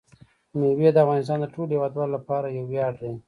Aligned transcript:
مېوې 0.59 0.89
د 0.93 0.97
افغانستان 1.03 1.37
د 1.41 1.45
ټولو 1.53 1.71
هیوادوالو 1.75 2.15
لپاره 2.17 2.47
یو 2.57 2.63
ویاړ 2.71 2.93
دی. 3.01 3.11